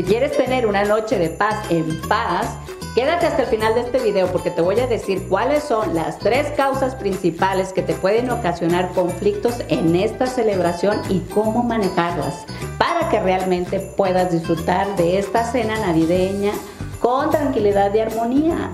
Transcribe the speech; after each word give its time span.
Si 0.00 0.06
quieres 0.06 0.34
tener 0.34 0.66
una 0.66 0.82
noche 0.84 1.18
de 1.18 1.28
paz 1.28 1.56
en 1.68 2.00
paz, 2.08 2.56
Quédate 2.94 3.26
hasta 3.26 3.42
el 3.42 3.48
final 3.48 3.74
de 3.74 3.82
este 3.82 3.98
video 3.98 4.32
porque 4.32 4.50
te 4.50 4.62
voy 4.62 4.80
a 4.80 4.86
decir 4.86 5.28
cuáles 5.28 5.62
son 5.62 5.94
las 5.94 6.18
tres 6.18 6.50
causas 6.56 6.94
principales 6.94 7.72
que 7.72 7.82
te 7.82 7.92
pueden 7.92 8.30
ocasionar 8.30 8.88
conflictos 8.94 9.62
en 9.68 9.94
esta 9.94 10.26
celebración 10.26 11.00
y 11.08 11.20
cómo 11.20 11.62
manejarlas 11.62 12.46
para 12.78 13.10
que 13.10 13.20
realmente 13.20 13.78
puedas 13.78 14.32
disfrutar 14.32 14.96
de 14.96 15.18
esta 15.18 15.44
cena 15.44 15.78
navideña 15.78 16.52
con 16.98 17.30
tranquilidad 17.30 17.94
y 17.94 18.00
armonía. 18.00 18.70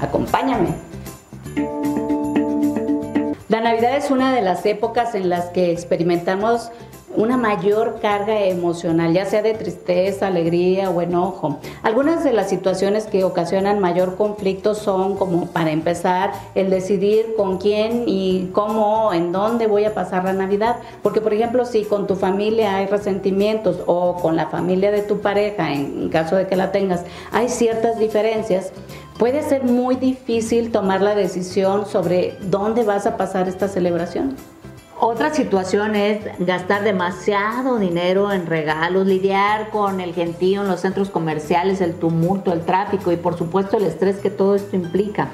Acompáñame. 0.00 0.74
La 3.48 3.60
Navidad 3.60 3.96
es 3.96 4.12
una 4.12 4.32
de 4.32 4.42
las 4.42 4.64
épocas 4.64 5.16
en 5.16 5.28
las 5.28 5.46
que 5.46 5.72
experimentamos 5.72 6.70
una 7.16 7.36
mayor 7.36 7.98
carga 8.00 8.40
emocional, 8.44 9.12
ya 9.12 9.24
sea 9.24 9.42
de 9.42 9.54
tristeza, 9.54 10.28
alegría 10.28 10.90
o 10.90 11.02
enojo. 11.02 11.58
Algunas 11.82 12.24
de 12.24 12.32
las 12.32 12.48
situaciones 12.48 13.06
que 13.06 13.24
ocasionan 13.24 13.80
mayor 13.80 14.16
conflicto 14.16 14.74
son 14.74 15.16
como 15.16 15.46
para 15.46 15.70
empezar 15.70 16.32
el 16.54 16.70
decidir 16.70 17.34
con 17.36 17.58
quién 17.58 18.04
y 18.06 18.50
cómo, 18.52 19.12
en 19.12 19.32
dónde 19.32 19.66
voy 19.66 19.84
a 19.84 19.94
pasar 19.94 20.24
la 20.24 20.32
Navidad. 20.32 20.76
Porque 21.02 21.20
por 21.20 21.34
ejemplo, 21.34 21.64
si 21.64 21.84
con 21.84 22.06
tu 22.06 22.16
familia 22.16 22.76
hay 22.76 22.86
resentimientos 22.86 23.80
o 23.86 24.14
con 24.16 24.36
la 24.36 24.46
familia 24.46 24.90
de 24.90 25.02
tu 25.02 25.20
pareja, 25.20 25.72
en 25.72 26.08
caso 26.10 26.36
de 26.36 26.46
que 26.46 26.56
la 26.56 26.72
tengas, 26.72 27.04
hay 27.32 27.48
ciertas 27.48 27.98
diferencias, 27.98 28.72
puede 29.18 29.42
ser 29.42 29.64
muy 29.64 29.96
difícil 29.96 30.70
tomar 30.70 31.02
la 31.02 31.14
decisión 31.14 31.86
sobre 31.86 32.36
dónde 32.42 32.84
vas 32.84 33.06
a 33.06 33.16
pasar 33.16 33.48
esta 33.48 33.68
celebración. 33.68 34.36
Otra 35.02 35.32
situación 35.32 35.96
es 35.96 36.20
gastar 36.40 36.84
demasiado 36.84 37.78
dinero 37.78 38.32
en 38.32 38.44
regalos, 38.44 39.06
lidiar 39.06 39.70
con 39.70 39.98
el 39.98 40.12
gentío 40.12 40.60
en 40.60 40.68
los 40.68 40.80
centros 40.80 41.08
comerciales, 41.08 41.80
el 41.80 41.94
tumulto, 41.94 42.52
el 42.52 42.66
tráfico 42.66 43.10
y 43.10 43.16
por 43.16 43.38
supuesto 43.38 43.78
el 43.78 43.84
estrés 43.84 44.18
que 44.18 44.28
todo 44.28 44.54
esto 44.54 44.76
implica. 44.76 45.28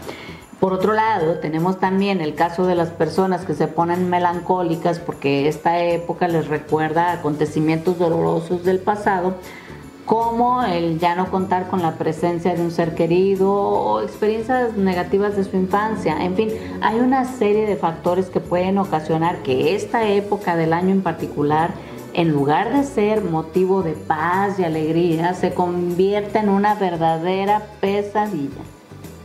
Por 0.61 0.73
otro 0.73 0.93
lado, 0.93 1.41
tenemos 1.41 1.81
también 1.81 2.21
el 2.21 2.37
caso 2.37 2.65
de 2.65 2.77
las 2.77 2.91
personas 2.91 3.45
que 3.45 3.55
se 3.55 3.67
ponen 3.67 4.09
melancólicas 4.09 5.01
porque 5.01 5.49
esta 5.49 5.83
época 5.83 6.29
les 6.29 6.47
recuerda 6.47 7.11
acontecimientos 7.11 7.99
dolorosos 7.99 8.63
del 8.63 8.79
pasado 8.79 9.35
como 10.07 10.63
el 10.63 11.01
ya 11.01 11.17
no 11.17 11.31
contar 11.31 11.69
con 11.69 11.83
la 11.83 11.99
presencia 11.99 12.55
de 12.55 12.63
un 12.63 12.71
ser 12.71 12.95
querido 12.95 13.53
o 13.53 14.01
experiencias 14.01 14.77
negativas 14.77 15.37
de 15.37 15.43
su 15.43 15.57
infancia. 15.57 16.25
En 16.25 16.37
fin, 16.37 16.49
hay 16.81 17.01
una 17.01 17.25
serie 17.25 17.67
de 17.67 17.77
factores 17.77 18.31
que 18.31 18.41
pueden 18.41 18.79
ocasionar 18.79 19.43
que 19.43 19.75
esta 19.75 20.09
época 20.09 20.57
del 20.57 20.73
año 20.73 20.93
en 20.93 21.03
particular, 21.03 21.71
en 22.15 22.31
lugar 22.31 22.73
de 22.73 22.85
ser 22.85 23.23
motivo 23.23 23.83
de 23.83 23.93
paz 23.93 24.61
y 24.61 24.65
alegría, 24.65 25.35
se 25.35 25.53
convierta 25.53 26.39
en 26.39 26.51
una 26.51 26.77
verdadera 26.77 27.63
pesadilla. 27.81 28.76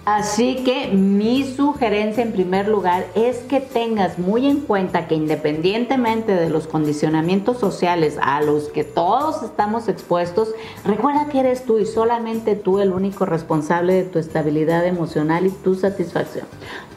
Así 0.04 0.64
que 0.64 0.88
mi 0.88 1.44
sugerencia 1.44 2.24
en 2.24 2.32
primer 2.32 2.68
lugar 2.68 3.06
es 3.14 3.38
que 3.38 3.60
tengas 3.60 4.18
muy 4.18 4.48
en 4.48 4.62
cuenta 4.62 5.08
que 5.08 5.14
independientemente 5.14 6.34
de 6.34 6.50
los 6.50 6.66
condicionamientos 6.66 7.60
sociales 7.60 8.18
a 8.20 8.42
los 8.42 8.70
que 8.70 8.84
todos 8.84 9.44
estamos 9.44 9.88
expuestos, 9.88 10.56
recuerda 10.84 11.28
que 11.28 11.42
eres 11.42 11.66
tú 11.66 11.78
y 11.78 11.86
solamente 11.86 12.56
tú 12.56 12.80
el 12.80 12.94
único 12.94 13.28
responsable 13.28 13.94
de 13.94 14.04
tu 14.04 14.18
estabilidad 14.18 14.88
emocional 14.88 15.46
y 15.46 15.52
tu 15.52 15.76
satisfacción. 15.76 16.48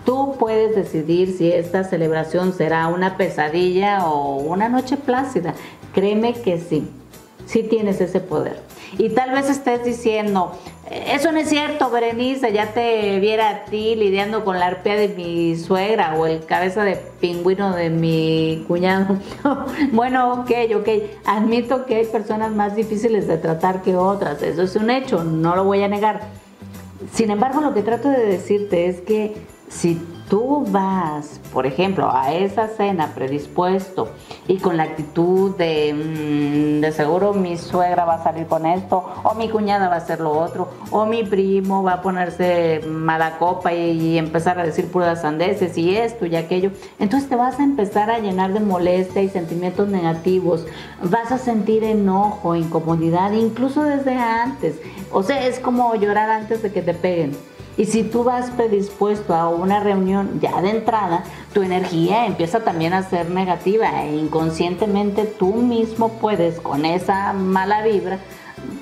Tú 0.07 0.37
puedes 0.39 0.75
decidir 0.75 1.37
si 1.37 1.53
esta 1.53 1.85
celebración 1.85 2.55
será 2.55 2.87
una 2.89 3.19
pesadilla 3.19 4.07
o 4.07 4.37
una 4.37 4.71
noche 4.71 4.97
plácida. 4.97 5.55
Créeme 5.93 6.33
que 6.33 6.59
sí, 6.59 6.89
sí 7.45 7.65
tienes 7.65 8.01
ese 8.01 8.21
poder. 8.21 8.63
Y 8.97 9.11
tal 9.11 9.33
vez 9.33 9.51
estés 9.51 9.85
diciendo, 9.85 10.53
eso 10.91 11.33
no 11.33 11.39
es 11.39 11.49
cierto, 11.49 11.91
Berenice, 11.91 12.53
ya 12.53 12.73
te 12.73 13.19
viera 13.19 13.49
a 13.49 13.65
ti 13.65 13.97
lidiando 13.97 14.45
con 14.45 14.59
la 14.59 14.67
arpea 14.67 14.97
de 14.97 15.09
mi 15.09 15.57
suegra 15.57 16.15
o 16.17 16.27
el 16.27 16.45
cabeza 16.45 16.85
de 16.85 16.97
pingüino 17.21 17.75
de 17.75 17.91
mi 17.91 18.65
cuñado. 18.69 19.19
bueno, 19.93 20.33
ok, 20.33 20.51
ok, 20.77 20.89
admito 21.25 21.87
que 21.87 21.97
hay 21.97 22.05
personas 22.05 22.53
más 22.53 22.77
difíciles 22.77 23.27
de 23.27 23.39
tratar 23.39 23.83
que 23.83 23.97
otras, 23.97 24.43
eso 24.43 24.63
es 24.63 24.77
un 24.77 24.91
hecho, 24.91 25.25
no 25.25 25.57
lo 25.57 25.65
voy 25.65 25.83
a 25.83 25.89
negar. 25.89 26.21
Sin 27.13 27.31
embargo, 27.31 27.61
lo 27.61 27.75
que 27.75 27.83
trato 27.83 28.09
de 28.09 28.25
decirte 28.25 28.87
es 28.87 29.01
que 29.01 29.35
si 29.69 30.01
tú 30.29 30.65
vas, 30.69 31.41
por 31.53 31.67
ejemplo, 31.67 32.11
a 32.11 32.33
esa 32.33 32.69
cena 32.69 33.13
predispuesto 33.15 34.09
y 34.49 34.59
con 34.59 34.77
la 34.77 34.85
actitud 34.85 35.57
de, 35.57 35.93
mm, 35.93 36.81
de 36.81 36.93
seguro 36.93 37.33
mi 37.33 37.57
suegra 37.57 38.05
va 38.05 38.15
a 38.15 38.23
salir 38.23 38.47
con 38.47 38.67
esto, 38.67 39.05
o 39.23 39.35
mi 39.35 39.49
cuñada 39.49 39.89
va 39.89 39.97
a 39.97 39.99
hacer 39.99 40.21
lo 40.21 40.33
otro, 40.33 40.69
o 40.91 41.05
mi 41.07 41.25
primo 41.25 41.83
va 41.83 41.95
a 41.95 42.03
ponerse 42.03 42.81
mala 42.87 43.39
copa 43.39 43.73
y, 43.73 44.19
empezar 44.19 44.59
a 44.59 44.65
decir 44.65 44.91
puras 44.91 45.23
sandeces 45.23 45.77
y 45.77 45.97
esto 45.97 46.27
y 46.27 46.37
aquello, 46.37 46.71
entonces 46.99 47.29
te 47.29 47.37
vas 47.37 47.59
a 47.59 47.65
empezar 47.65 48.11
a 48.11 48.19
llenar 48.19 48.53
de 48.53 48.61
molestia 48.61 49.23
y 49.23 49.29
sentimientos 49.29 49.89
negativos, 49.89 50.67
vas 51.03 51.33
a 51.33 51.39
sentir 51.39 51.85
enojo, 51.85 52.55
incomodidad, 52.55 53.33
incluso 53.33 53.83
desde 53.83 54.15
antes. 54.15 54.77
O 55.11 55.23
sea, 55.23 55.47
es 55.47 55.59
como 55.59 55.95
llorar 55.95 56.31
antes 56.31 56.63
de 56.63 56.73
que 56.73 56.83
te 56.83 56.95
peguen. 56.95 57.54
Y 57.77 57.87
si 57.87 58.05
tú 58.05 58.23
vas 58.23 58.51
predispuesto 58.51 59.35
a 59.35 59.49
una 59.49 59.81
reunión 59.81 60.41
ya 60.41 60.61
de 60.63 60.71
entrada, 60.71 61.25
tu 61.53 61.63
energía 61.63 62.27
empieza 62.27 62.61
también 62.61 62.93
a 62.93 63.03
ser 63.03 63.31
negativa 63.31 64.05
e 64.05 64.17
inconscientemente 64.17 65.25
tú 65.25 65.55
mismo 65.55 66.11
puedes 66.11 66.61
con 66.61 66.85
esa 66.85 67.33
mala 67.33 67.83
vibra 67.83 68.19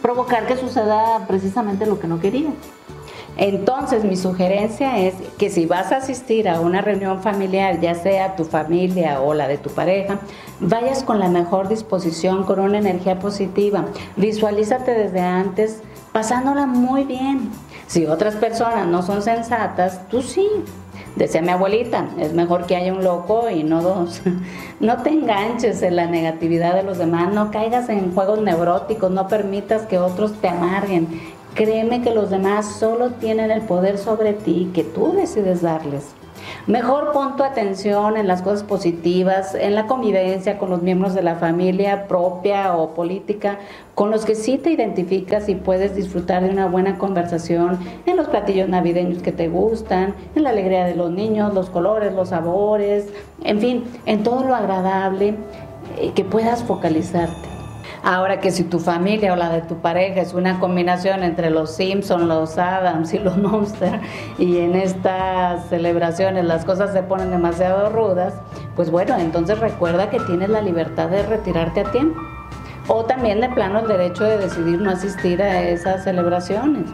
provocar 0.02 0.46
que 0.46 0.56
suceda 0.56 1.26
precisamente 1.26 1.86
lo 1.86 1.98
que 1.98 2.06
no 2.06 2.20
querías. 2.20 2.52
Entonces 3.38 4.04
mi 4.04 4.16
sugerencia 4.16 4.98
es 4.98 5.14
que 5.38 5.48
si 5.48 5.64
vas 5.64 5.90
a 5.90 5.96
asistir 5.96 6.48
a 6.48 6.60
una 6.60 6.82
reunión 6.82 7.22
familiar, 7.22 7.80
ya 7.80 7.94
sea 7.94 8.36
tu 8.36 8.44
familia 8.44 9.22
o 9.22 9.32
la 9.32 9.48
de 9.48 9.56
tu 9.56 9.70
pareja, 9.70 10.18
vayas 10.60 11.02
con 11.02 11.18
la 11.18 11.28
mejor 11.28 11.68
disposición, 11.68 12.44
con 12.44 12.60
una 12.60 12.78
energía 12.78 13.18
positiva. 13.18 13.86
Visualízate 14.16 14.92
desde 14.92 15.20
antes 15.20 15.82
pasándola 16.12 16.66
muy 16.66 17.04
bien. 17.04 17.50
Si 17.92 18.06
otras 18.06 18.36
personas 18.36 18.86
no 18.86 19.02
son 19.02 19.20
sensatas, 19.20 20.08
tú 20.08 20.22
sí. 20.22 20.48
Decía 21.14 21.42
mi 21.42 21.50
abuelita, 21.50 22.08
es 22.18 22.32
mejor 22.32 22.64
que 22.64 22.74
haya 22.74 22.90
un 22.90 23.04
loco 23.04 23.50
y 23.50 23.64
no 23.64 23.82
dos. 23.82 24.22
No 24.80 25.02
te 25.02 25.10
enganches 25.10 25.82
en 25.82 25.96
la 25.96 26.06
negatividad 26.06 26.74
de 26.74 26.84
los 26.84 26.96
demás, 26.96 27.34
no 27.34 27.50
caigas 27.50 27.90
en 27.90 28.14
juegos 28.14 28.40
neuróticos, 28.40 29.10
no 29.10 29.28
permitas 29.28 29.82
que 29.82 29.98
otros 29.98 30.32
te 30.40 30.48
amarguen. 30.48 31.06
Créeme 31.54 32.00
que 32.00 32.14
los 32.14 32.30
demás 32.30 32.76
solo 32.80 33.10
tienen 33.10 33.50
el 33.50 33.60
poder 33.60 33.98
sobre 33.98 34.32
ti 34.32 34.70
que 34.72 34.84
tú 34.84 35.12
decides 35.12 35.60
darles. 35.60 36.14
Mejor 36.66 37.12
pon 37.12 37.36
tu 37.36 37.42
atención 37.42 38.16
en 38.16 38.26
las 38.26 38.42
cosas 38.42 38.62
positivas, 38.62 39.54
en 39.54 39.74
la 39.74 39.86
convivencia 39.86 40.58
con 40.58 40.70
los 40.70 40.82
miembros 40.82 41.14
de 41.14 41.22
la 41.22 41.36
familia 41.36 42.08
propia 42.08 42.76
o 42.76 42.94
política, 42.94 43.58
con 43.94 44.10
los 44.10 44.24
que 44.24 44.34
sí 44.34 44.58
te 44.58 44.70
identificas 44.70 45.48
y 45.48 45.54
puedes 45.54 45.94
disfrutar 45.94 46.42
de 46.42 46.50
una 46.50 46.66
buena 46.66 46.98
conversación, 46.98 47.78
en 48.06 48.16
los 48.16 48.28
platillos 48.28 48.68
navideños 48.68 49.22
que 49.22 49.32
te 49.32 49.48
gustan, 49.48 50.14
en 50.34 50.44
la 50.44 50.50
alegría 50.50 50.84
de 50.84 50.94
los 50.94 51.10
niños, 51.10 51.52
los 51.54 51.70
colores, 51.70 52.12
los 52.14 52.30
sabores, 52.30 53.08
en 53.44 53.60
fin, 53.60 53.84
en 54.06 54.22
todo 54.22 54.44
lo 54.44 54.54
agradable 54.54 55.34
eh, 55.98 56.12
que 56.14 56.24
puedas 56.24 56.62
focalizarte. 56.64 57.51
Ahora 58.04 58.40
que 58.40 58.50
si 58.50 58.64
tu 58.64 58.80
familia 58.80 59.32
o 59.32 59.36
la 59.36 59.50
de 59.50 59.62
tu 59.62 59.76
pareja 59.76 60.20
es 60.20 60.34
una 60.34 60.58
combinación 60.58 61.22
entre 61.22 61.50
los 61.50 61.76
Simpsons, 61.76 62.24
los 62.24 62.58
Adams 62.58 63.14
y 63.14 63.18
los 63.18 63.36
Monsters, 63.38 64.02
y 64.38 64.58
en 64.58 64.74
estas 64.74 65.68
celebraciones 65.68 66.44
las 66.44 66.64
cosas 66.64 66.92
se 66.92 67.04
ponen 67.04 67.30
demasiado 67.30 67.90
rudas, 67.90 68.34
pues 68.74 68.90
bueno, 68.90 69.16
entonces 69.18 69.60
recuerda 69.60 70.10
que 70.10 70.18
tienes 70.20 70.48
la 70.48 70.62
libertad 70.62 71.08
de 71.10 71.22
retirarte 71.22 71.80
a 71.80 71.92
tiempo. 71.92 72.20
O 72.88 73.04
también 73.04 73.40
de 73.40 73.48
plano 73.48 73.78
el 73.78 73.86
derecho 73.86 74.24
de 74.24 74.38
decidir 74.38 74.80
no 74.80 74.90
asistir 74.90 75.40
a 75.40 75.62
esas 75.62 76.02
celebraciones. 76.02 76.90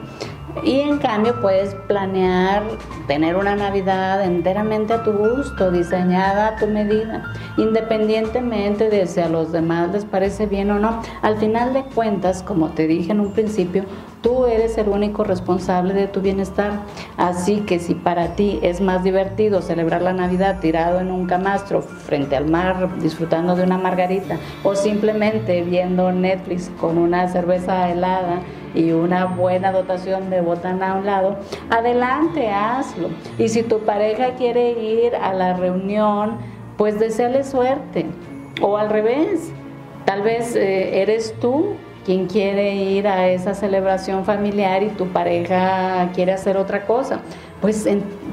Y 0.64 0.80
en 0.80 0.98
cambio 0.98 1.40
puedes 1.40 1.74
planear 1.86 2.62
tener 3.06 3.36
una 3.36 3.54
Navidad 3.54 4.22
enteramente 4.24 4.92
a 4.92 5.02
tu 5.02 5.12
gusto, 5.12 5.70
diseñada 5.70 6.48
a 6.48 6.56
tu 6.56 6.66
medida, 6.66 7.32
independientemente 7.56 8.90
de 8.90 9.06
si 9.06 9.20
a 9.20 9.28
los 9.28 9.52
demás 9.52 9.92
les 9.92 10.04
parece 10.04 10.46
bien 10.46 10.70
o 10.70 10.78
no. 10.78 11.00
Al 11.22 11.38
final 11.38 11.72
de 11.74 11.84
cuentas, 11.84 12.42
como 12.42 12.68
te 12.70 12.86
dije 12.86 13.12
en 13.12 13.20
un 13.20 13.32
principio, 13.32 13.84
tú 14.22 14.46
eres 14.46 14.78
el 14.78 14.88
único 14.88 15.24
responsable 15.24 15.94
de 15.94 16.08
tu 16.08 16.20
bienestar. 16.20 16.80
Así 17.16 17.60
que 17.60 17.78
si 17.78 17.94
para 17.94 18.34
ti 18.34 18.58
es 18.62 18.80
más 18.80 19.04
divertido 19.04 19.62
celebrar 19.62 20.02
la 20.02 20.12
Navidad 20.12 20.60
tirado 20.60 21.00
en 21.00 21.10
un 21.10 21.26
camastro 21.26 21.82
frente 21.82 22.36
al 22.36 22.46
mar, 22.46 22.98
disfrutando 23.00 23.54
de 23.56 23.64
una 23.64 23.78
margarita, 23.78 24.38
o 24.64 24.74
simplemente 24.74 25.62
viendo 25.62 26.12
Netflix 26.12 26.70
con 26.80 26.98
una 26.98 27.28
cerveza 27.28 27.90
helada, 27.90 28.40
y 28.74 28.92
una 28.92 29.24
buena 29.24 29.72
dotación 29.72 30.30
de 30.30 30.40
botana 30.40 30.92
a 30.92 30.94
un 30.94 31.06
lado, 31.06 31.38
adelante, 31.70 32.48
hazlo. 32.48 33.08
Y 33.38 33.48
si 33.48 33.62
tu 33.62 33.80
pareja 33.80 34.34
quiere 34.34 34.72
ir 34.72 35.14
a 35.16 35.32
la 35.32 35.54
reunión, 35.54 36.38
pues 36.76 36.98
deseale 36.98 37.44
suerte. 37.44 38.06
O 38.60 38.76
al 38.76 38.90
revés, 38.90 39.52
tal 40.04 40.22
vez 40.22 40.54
eh, 40.54 41.02
eres 41.02 41.34
tú 41.40 41.76
quien 42.08 42.26
quiere 42.26 42.74
ir 42.74 43.06
a 43.06 43.28
esa 43.28 43.52
celebración 43.52 44.24
familiar 44.24 44.82
y 44.82 44.88
tu 44.88 45.08
pareja 45.08 46.08
quiere 46.14 46.32
hacer 46.32 46.56
otra 46.56 46.86
cosa. 46.86 47.20
Pues 47.60 47.86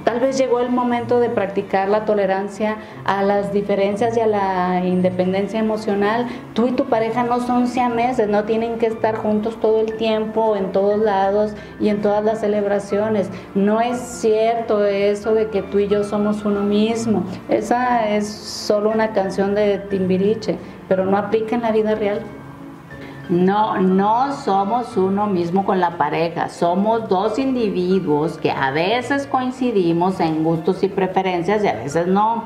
tal 0.06 0.22
vez 0.22 0.38
llegó 0.38 0.62
el 0.62 0.70
momento 0.70 1.20
de 1.20 1.28
practicar 1.28 1.90
la 1.90 2.06
tolerancia 2.06 2.78
a 3.04 3.22
las 3.22 3.52
diferencias 3.52 4.16
y 4.16 4.22
a 4.22 4.28
la 4.28 4.82
independencia 4.86 5.60
emocional. 5.60 6.26
Tú 6.54 6.68
y 6.68 6.72
tu 6.72 6.86
pareja 6.86 7.24
no 7.24 7.42
son 7.42 7.68
siameses, 7.68 8.30
no 8.30 8.46
tienen 8.46 8.78
que 8.78 8.86
estar 8.86 9.18
juntos 9.18 9.60
todo 9.60 9.82
el 9.82 9.98
tiempo, 9.98 10.56
en 10.56 10.72
todos 10.72 10.98
lados 10.98 11.52
y 11.82 11.90
en 11.90 12.02
todas 12.02 12.24
las 12.24 12.40
celebraciones. 12.40 13.30
No 13.56 13.82
es 13.82 13.98
cierto 13.98 14.86
eso 14.86 15.34
de 15.34 15.50
que 15.50 15.64
tú 15.64 15.80
y 15.80 15.90
yo 15.90 16.06
somos 16.06 16.46
uno 16.46 16.62
mismo. 16.62 17.26
Esa 17.50 18.08
es 18.08 18.26
solo 18.26 18.90
una 18.90 19.12
canción 19.12 19.54
de 19.54 19.80
Timbiriche, 19.80 20.58
pero 20.88 21.04
no 21.04 21.18
aplica 21.18 21.56
en 21.56 21.64
la 21.64 21.74
vida 21.74 21.94
real. 21.94 22.22
No, 23.30 23.82
no 23.82 24.36
somos 24.36 24.96
uno 24.98 25.26
mismo 25.26 25.66
con 25.66 25.80
la 25.80 25.98
pareja, 25.98 26.48
somos 26.48 27.10
dos 27.10 27.40
individuos 27.40 28.38
que 28.38 28.52
a 28.52 28.70
veces 28.70 29.26
coincidimos 29.26 30.20
en 30.20 30.44
gustos 30.44 30.84
y 30.84 30.90
preferencias 30.90 31.64
y 31.64 31.68
a 31.68 31.74
veces 31.74 32.06
no. 32.06 32.44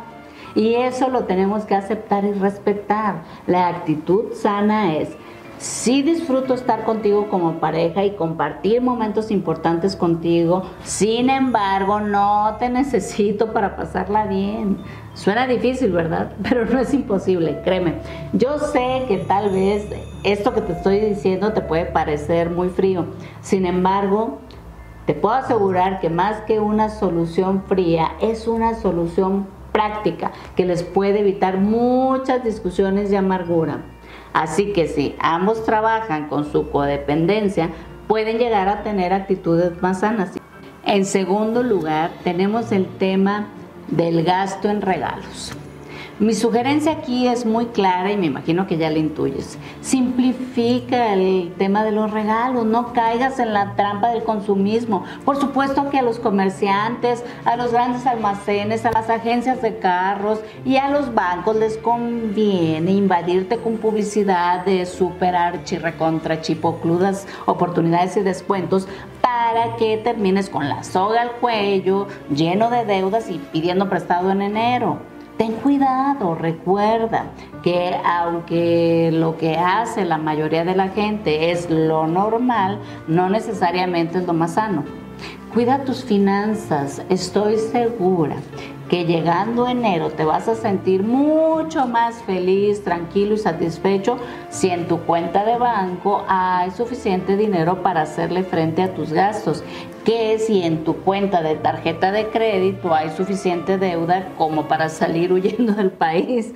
Y 0.55 0.75
eso 0.75 1.09
lo 1.09 1.25
tenemos 1.25 1.65
que 1.65 1.75
aceptar 1.75 2.23
y 2.23 2.31
respetar. 2.31 3.23
La 3.45 3.67
actitud 3.67 4.31
sana 4.33 4.95
es, 4.95 5.09
sí 5.57 6.01
disfruto 6.01 6.53
estar 6.53 6.85
contigo 6.85 7.27
como 7.27 7.59
pareja 7.59 8.05
y 8.05 8.15
compartir 8.15 8.81
momentos 8.81 9.31
importantes 9.31 9.97
contigo, 9.97 10.63
sin 10.83 11.29
embargo 11.29 11.99
no 11.99 12.55
te 12.57 12.69
necesito 12.69 13.51
para 13.51 13.75
pasarla 13.75 14.27
bien. 14.27 14.77
Suena 15.13 15.45
difícil, 15.45 15.91
¿verdad? 15.91 16.31
Pero 16.43 16.65
no 16.65 16.79
es 16.79 16.93
imposible, 16.93 17.59
créeme. 17.65 17.95
Yo 18.31 18.57
sé 18.59 19.03
que 19.09 19.17
tal 19.27 19.49
vez 19.49 19.89
esto 20.23 20.53
que 20.53 20.61
te 20.61 20.73
estoy 20.73 20.99
diciendo 20.99 21.53
te 21.53 21.61
puede 21.61 21.85
parecer 21.85 22.49
muy 22.49 22.69
frío. 22.69 23.05
Sin 23.41 23.65
embargo, 23.65 24.39
te 25.05 25.13
puedo 25.13 25.35
asegurar 25.35 25.99
que 25.99 26.09
más 26.09 26.41
que 26.41 26.59
una 26.59 26.89
solución 26.89 27.63
fría, 27.67 28.11
es 28.21 28.47
una 28.47 28.75
solución 28.75 29.47
práctica 29.71 30.31
que 30.55 30.65
les 30.65 30.83
puede 30.83 31.21
evitar 31.21 31.57
muchas 31.57 32.43
discusiones 32.43 33.11
y 33.11 33.15
amargura. 33.15 33.81
Así 34.33 34.73
que 34.73 34.87
si 34.87 35.15
ambos 35.19 35.63
trabajan 35.63 36.27
con 36.27 36.51
su 36.51 36.69
codependencia, 36.69 37.69
pueden 38.07 38.37
llegar 38.37 38.67
a 38.67 38.83
tener 38.83 39.13
actitudes 39.13 39.81
más 39.81 40.01
sanas. 40.01 40.37
En 40.85 41.05
segundo 41.05 41.63
lugar, 41.63 42.11
tenemos 42.23 42.71
el 42.71 42.85
tema 42.85 43.47
del 43.87 44.23
gasto 44.23 44.69
en 44.69 44.81
regalos. 44.81 45.53
Mi 46.19 46.33
sugerencia 46.33 46.91
aquí 46.91 47.29
es 47.29 47.45
muy 47.45 47.67
clara 47.67 48.11
y 48.11 48.17
me 48.17 48.25
imagino 48.25 48.67
que 48.67 48.77
ya 48.77 48.89
la 48.89 48.97
intuyes. 48.97 49.57
Simplifica 49.79 51.13
el 51.13 51.53
tema 51.57 51.85
de 51.85 51.93
los 51.93 52.11
regalos, 52.11 52.65
no 52.65 52.91
caigas 52.91 53.39
en 53.39 53.53
la 53.53 53.73
trampa 53.77 54.09
del 54.09 54.23
consumismo. 54.23 55.05
Por 55.23 55.37
supuesto 55.37 55.89
que 55.89 55.99
a 55.99 56.01
los 56.01 56.19
comerciantes, 56.19 57.23
a 57.45 57.55
los 57.55 57.71
grandes 57.71 58.05
almacenes, 58.05 58.85
a 58.85 58.91
las 58.91 59.09
agencias 59.09 59.61
de 59.61 59.77
carros 59.77 60.41
y 60.65 60.75
a 60.75 60.89
los 60.89 61.13
bancos 61.15 61.55
les 61.55 61.77
conviene 61.77 62.91
invadirte 62.91 63.55
con 63.55 63.77
publicidad 63.77 64.65
de 64.65 64.85
super 64.85 65.37
archi 65.37 65.77
recontra 65.77 66.41
chipocludas 66.41 67.27
oportunidades 67.45 68.17
y 68.17 68.23
descuentos 68.23 68.89
para 69.21 69.77
que 69.77 69.95
termines 69.95 70.49
con 70.49 70.67
la 70.67 70.83
soga 70.83 71.21
al 71.21 71.31
cuello, 71.31 72.07
lleno 72.29 72.69
de 72.69 72.83
deudas 72.83 73.29
y 73.29 73.37
pidiendo 73.37 73.87
prestado 73.87 74.31
en 74.31 74.41
enero. 74.41 75.08
Ten 75.39 75.53
cuidado, 75.53 76.35
recuerda 76.35 77.27
que 77.63 77.95
aunque 78.03 79.09
lo 79.13 79.37
que 79.37 79.55
hace 79.55 80.03
la 80.03 80.17
mayoría 80.17 80.65
de 80.65 80.75
la 80.75 80.89
gente 80.89 81.51
es 81.51 81.69
lo 81.69 82.07
normal, 82.07 82.77
no 83.07 83.29
necesariamente 83.29 84.17
es 84.17 84.27
lo 84.27 84.33
más 84.33 84.55
sano. 84.55 84.83
Cuida 85.53 85.85
tus 85.85 86.03
finanzas, 86.03 87.01
estoy 87.07 87.57
segura 87.57 88.35
que 88.89 89.05
llegando 89.05 89.67
enero 89.67 90.09
te 90.09 90.25
vas 90.25 90.47
a 90.47 90.55
sentir 90.55 91.03
mucho 91.03 91.87
más 91.87 92.15
feliz, 92.23 92.83
tranquilo 92.83 93.35
y 93.35 93.37
satisfecho. 93.37 94.17
Si 94.49 94.69
en 94.69 94.87
tu 94.87 94.99
cuenta 95.01 95.45
de 95.45 95.57
banco 95.57 96.25
hay 96.27 96.71
suficiente 96.71 97.37
dinero 97.37 97.81
para 97.81 98.01
hacerle 98.01 98.43
frente 98.43 98.81
a 98.81 98.93
tus 98.93 99.13
gastos, 99.13 99.63
si 100.39 100.63
en 100.63 100.83
tu 100.83 100.95
cuenta 100.97 101.41
de 101.41 101.55
tarjeta 101.55 102.11
de 102.11 102.29
crédito 102.29 102.93
hay 102.93 103.09
suficiente 103.11 103.77
deuda 103.77 104.29
como 104.37 104.67
para 104.67 104.89
salir 104.89 105.31
huyendo 105.31 105.73
del 105.73 105.91
país. 105.91 106.53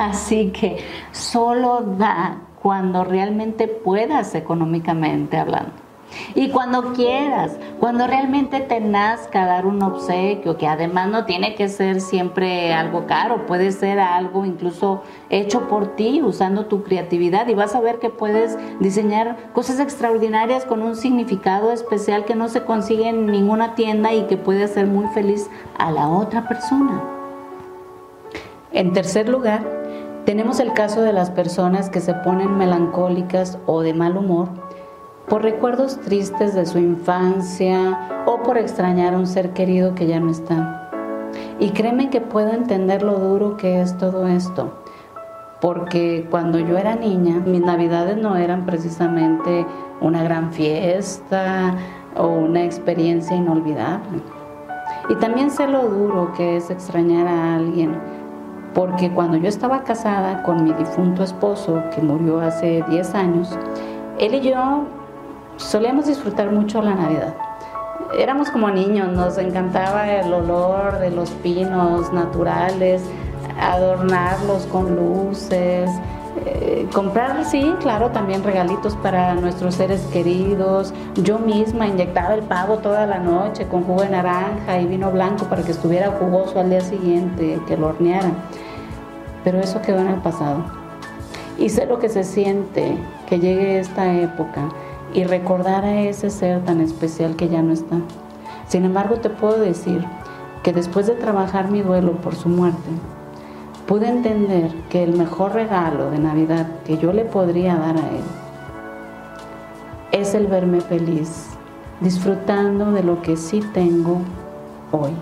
Así 0.00 0.50
que 0.50 0.78
solo 1.12 1.80
da 1.80 2.42
cuando 2.62 3.04
realmente 3.04 3.68
puedas 3.68 4.34
económicamente 4.34 5.38
hablando. 5.38 5.85
Y 6.34 6.50
cuando 6.50 6.92
quieras, 6.92 7.56
cuando 7.80 8.06
realmente 8.06 8.60
te 8.60 8.80
nazca 8.80 9.46
dar 9.46 9.66
un 9.66 9.82
obsequio, 9.82 10.56
que 10.56 10.66
además 10.66 11.08
no 11.08 11.24
tiene 11.24 11.54
que 11.54 11.68
ser 11.68 12.00
siempre 12.00 12.72
algo 12.74 13.06
caro, 13.06 13.46
puede 13.46 13.72
ser 13.72 13.98
algo 13.98 14.44
incluso 14.44 15.02
hecho 15.30 15.68
por 15.68 15.96
ti, 15.96 16.22
usando 16.22 16.66
tu 16.66 16.82
creatividad 16.82 17.48
y 17.48 17.54
vas 17.54 17.74
a 17.74 17.80
ver 17.80 17.98
que 17.98 18.10
puedes 18.10 18.58
diseñar 18.80 19.36
cosas 19.52 19.80
extraordinarias 19.80 20.64
con 20.64 20.82
un 20.82 20.96
significado 20.96 21.72
especial 21.72 22.24
que 22.24 22.34
no 22.34 22.48
se 22.48 22.64
consigue 22.64 23.08
en 23.08 23.26
ninguna 23.26 23.74
tienda 23.74 24.12
y 24.12 24.24
que 24.24 24.36
puede 24.36 24.64
hacer 24.64 24.86
muy 24.86 25.06
feliz 25.08 25.48
a 25.78 25.90
la 25.90 26.08
otra 26.08 26.48
persona. 26.48 27.02
En 28.72 28.92
tercer 28.92 29.28
lugar, 29.28 29.62
tenemos 30.26 30.60
el 30.60 30.72
caso 30.72 31.02
de 31.02 31.12
las 31.12 31.30
personas 31.30 31.88
que 31.88 32.00
se 32.00 32.12
ponen 32.12 32.58
melancólicas 32.58 33.58
o 33.64 33.80
de 33.80 33.94
mal 33.94 34.16
humor 34.16 34.65
por 35.28 35.42
recuerdos 35.42 35.98
tristes 36.00 36.54
de 36.54 36.66
su 36.66 36.78
infancia 36.78 38.24
o 38.26 38.42
por 38.42 38.58
extrañar 38.58 39.14
a 39.14 39.18
un 39.18 39.26
ser 39.26 39.50
querido 39.50 39.94
que 39.94 40.06
ya 40.06 40.20
no 40.20 40.30
está. 40.30 40.90
Y 41.58 41.70
créeme 41.70 42.10
que 42.10 42.20
puedo 42.20 42.52
entender 42.52 43.02
lo 43.02 43.18
duro 43.18 43.56
que 43.56 43.80
es 43.80 43.96
todo 43.98 44.26
esto, 44.28 44.72
porque 45.60 46.26
cuando 46.30 46.58
yo 46.58 46.76
era 46.76 46.94
niña, 46.94 47.42
mis 47.44 47.60
navidades 47.60 48.16
no 48.16 48.36
eran 48.36 48.66
precisamente 48.66 49.66
una 50.00 50.22
gran 50.22 50.52
fiesta 50.52 51.74
o 52.16 52.28
una 52.28 52.64
experiencia 52.64 53.36
inolvidable. 53.36 54.20
Y 55.08 55.14
también 55.16 55.50
sé 55.50 55.66
lo 55.66 55.88
duro 55.88 56.32
que 56.36 56.56
es 56.56 56.70
extrañar 56.70 57.26
a 57.26 57.56
alguien, 57.56 57.96
porque 58.74 59.10
cuando 59.10 59.38
yo 59.38 59.48
estaba 59.48 59.82
casada 59.82 60.42
con 60.42 60.62
mi 60.62 60.72
difunto 60.72 61.24
esposo, 61.24 61.82
que 61.94 62.02
murió 62.02 62.40
hace 62.40 62.84
10 62.88 63.14
años, 63.14 63.58
él 64.18 64.34
y 64.34 64.40
yo 64.40 64.86
solíamos 65.56 66.06
disfrutar 66.06 66.50
mucho 66.50 66.82
la 66.82 66.94
Navidad. 66.94 67.34
Éramos 68.18 68.50
como 68.50 68.70
niños, 68.70 69.12
nos 69.12 69.36
encantaba 69.38 70.10
el 70.10 70.32
olor 70.32 70.98
de 70.98 71.10
los 71.10 71.30
pinos 71.30 72.12
naturales, 72.12 73.02
adornarlos 73.60 74.64
con 74.66 74.94
luces, 74.94 75.90
eh, 76.44 76.86
comprar, 76.92 77.44
sí, 77.44 77.74
claro, 77.80 78.10
también 78.10 78.44
regalitos 78.44 78.94
para 78.96 79.34
nuestros 79.34 79.74
seres 79.74 80.02
queridos. 80.12 80.92
Yo 81.16 81.38
misma 81.38 81.88
inyectaba 81.88 82.34
el 82.34 82.42
pavo 82.42 82.78
toda 82.78 83.06
la 83.06 83.18
noche 83.18 83.66
con 83.66 83.84
jugo 83.84 84.02
de 84.02 84.10
naranja 84.10 84.80
y 84.80 84.86
vino 84.86 85.10
blanco 85.10 85.46
para 85.46 85.62
que 85.62 85.72
estuviera 85.72 86.12
jugoso 86.12 86.60
al 86.60 86.70
día 86.70 86.82
siguiente, 86.82 87.60
que 87.66 87.76
lo 87.76 87.88
horneara. 87.88 88.30
Pero 89.42 89.58
eso 89.58 89.80
quedó 89.82 89.98
en 90.00 90.08
el 90.08 90.20
pasado. 90.20 90.64
Y 91.58 91.70
sé 91.70 91.86
lo 91.86 91.98
que 91.98 92.08
se 92.08 92.22
siente 92.22 92.96
que 93.26 93.40
llegue 93.40 93.80
esta 93.80 94.12
época 94.12 94.68
y 95.16 95.24
recordar 95.24 95.82
a 95.86 96.02
ese 96.02 96.28
ser 96.28 96.62
tan 96.66 96.82
especial 96.82 97.36
que 97.36 97.48
ya 97.48 97.62
no 97.62 97.72
está. 97.72 97.96
Sin 98.68 98.84
embargo, 98.84 99.16
te 99.16 99.30
puedo 99.30 99.58
decir 99.58 100.04
que 100.62 100.74
después 100.74 101.06
de 101.06 101.14
trabajar 101.14 101.70
mi 101.70 101.80
duelo 101.80 102.12
por 102.20 102.34
su 102.34 102.50
muerte, 102.50 102.90
pude 103.86 104.08
entender 104.08 104.74
que 104.90 105.02
el 105.02 105.16
mejor 105.16 105.54
regalo 105.54 106.10
de 106.10 106.18
Navidad 106.18 106.66
que 106.84 106.98
yo 106.98 107.14
le 107.14 107.24
podría 107.24 107.76
dar 107.76 107.96
a 107.96 108.10
él 108.10 108.24
es 110.12 110.34
el 110.34 110.48
verme 110.48 110.82
feliz, 110.82 111.46
disfrutando 112.02 112.92
de 112.92 113.02
lo 113.02 113.22
que 113.22 113.38
sí 113.38 113.62
tengo 113.72 114.18
hoy. 114.92 115.12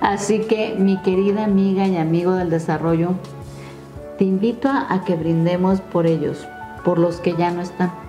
Así 0.00 0.40
que 0.40 0.74
mi 0.76 0.96
querida 1.02 1.44
amiga 1.44 1.86
y 1.86 1.96
amigo 1.98 2.32
del 2.32 2.50
desarrollo, 2.50 3.10
te 4.18 4.24
invito 4.24 4.68
a, 4.68 5.04
que 5.04 5.14
brindemos 5.14 5.80
por 5.80 6.06
ellos, 6.06 6.48
por 6.84 6.98
los 6.98 7.20
que 7.20 7.36
ya 7.36 7.52
no 7.52 7.62
están 7.62 8.03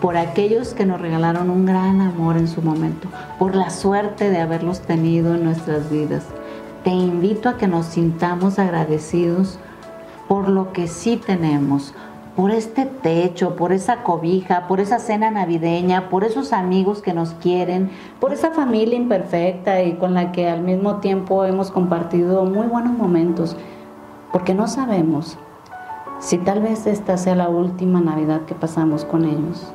por 0.00 0.16
aquellos 0.16 0.74
que 0.74 0.86
nos 0.86 1.00
regalaron 1.00 1.50
un 1.50 1.66
gran 1.66 2.00
amor 2.00 2.36
en 2.36 2.48
su 2.48 2.62
momento, 2.62 3.08
por 3.38 3.54
la 3.54 3.70
suerte 3.70 4.30
de 4.30 4.38
haberlos 4.40 4.80
tenido 4.80 5.34
en 5.34 5.44
nuestras 5.44 5.90
vidas. 5.90 6.24
Te 6.84 6.90
invito 6.90 7.48
a 7.48 7.56
que 7.56 7.66
nos 7.66 7.86
sintamos 7.86 8.58
agradecidos 8.58 9.58
por 10.28 10.48
lo 10.48 10.72
que 10.72 10.86
sí 10.86 11.16
tenemos, 11.16 11.94
por 12.36 12.52
este 12.52 12.86
techo, 12.86 13.56
por 13.56 13.72
esa 13.72 14.04
cobija, 14.04 14.68
por 14.68 14.78
esa 14.78 15.00
cena 15.00 15.30
navideña, 15.30 16.08
por 16.08 16.22
esos 16.22 16.52
amigos 16.52 17.02
que 17.02 17.12
nos 17.12 17.30
quieren, 17.30 17.90
por 18.20 18.32
esa 18.32 18.52
familia 18.52 18.96
imperfecta 18.96 19.82
y 19.82 19.94
con 19.94 20.14
la 20.14 20.30
que 20.30 20.48
al 20.48 20.62
mismo 20.62 20.98
tiempo 20.98 21.44
hemos 21.44 21.72
compartido 21.72 22.44
muy 22.44 22.68
buenos 22.68 22.96
momentos, 22.96 23.56
porque 24.30 24.54
no 24.54 24.68
sabemos 24.68 25.36
si 26.20 26.38
tal 26.38 26.60
vez 26.60 26.86
esta 26.86 27.16
sea 27.16 27.34
la 27.34 27.48
última 27.48 28.00
Navidad 28.00 28.42
que 28.42 28.54
pasamos 28.54 29.04
con 29.04 29.24
ellos. 29.24 29.72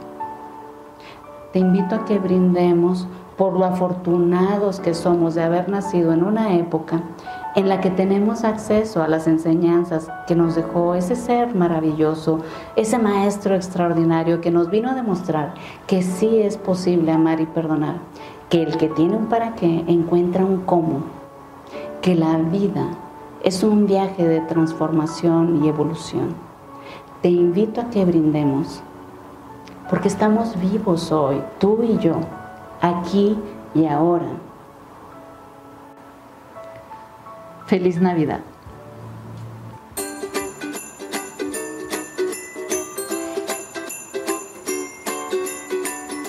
Te 1.53 1.60
invito 1.60 1.93
a 1.93 2.05
que 2.05 2.17
brindemos 2.17 3.07
por 3.38 3.53
lo 3.53 3.65
afortunados 3.65 4.79
que 4.79 4.95
somos 4.95 5.36
de 5.36 5.43
haber 5.43 5.69
nacido 5.69 6.12
en 6.12 6.24
una 6.24 6.55
época 6.55 7.03
en 7.55 7.69
la 7.69 7.79
que 7.79 7.91
tenemos 7.91 8.43
acceso 8.43 9.03
a 9.03 9.07
las 9.07 9.27
enseñanzas 9.27 10.10
que 10.25 10.36
nos 10.36 10.55
dejó 10.55 10.95
ese 10.95 11.15
ser 11.15 11.53
maravilloso, 11.53 12.39
ese 12.75 12.98
maestro 12.98 13.53
extraordinario 13.53 14.41
que 14.41 14.50
nos 14.50 14.72
vino 14.72 14.89
a 14.89 14.95
demostrar 14.95 15.53
que 15.86 16.01
sí 16.01 16.39
es 16.39 16.57
posible 16.57 17.12
amar 17.12 17.39
y 17.39 17.45
perdonar, 17.45 17.98
que 18.50 18.63
el 18.63 18.75
que 18.77 18.89
tiene 18.89 19.15
un 19.15 19.27
para 19.27 19.53
qué 19.53 19.83
encuentra 19.88 20.43
un 20.43 20.62
cómo, 20.62 21.03
que 22.01 22.15
la 22.15 22.36
vida 22.38 22.88
es 23.43 23.63
un 23.63 23.86
viaje 23.86 24.27
de 24.27 24.41
transformación 24.41 25.63
y 25.63 25.69
evolución. 25.69 26.33
Te 27.22 27.29
invito 27.29 27.79
a 27.79 27.91
que 27.91 28.05
brindemos, 28.05 28.81
porque 29.94 30.08
estamos 30.08 30.60
vivos 30.60 31.12
hoy, 31.12 31.40
tú 31.60 31.84
y 31.84 32.00
yo, 32.00 32.16
aquí 32.82 33.38
y 33.76 33.86
ahora. 33.86 34.26
Feliz 37.68 38.02
Navidad. 38.02 38.40